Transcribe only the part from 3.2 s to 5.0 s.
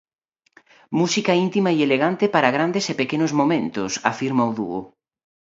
momentos, afirma o dúo.